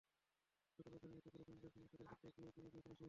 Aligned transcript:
গতকাল 0.79 0.97
শনিবার 1.01 1.23
দুপুরে 1.25 1.43
বন্ধুদের 1.47 1.71
সঙ্গে 1.73 1.87
সাঁতার 1.89 2.07
কাটতে 2.11 2.27
গিয়ে 2.35 2.51
ডুবে 2.55 2.69
গিয়েছিল 2.73 2.87
সে। 2.87 2.99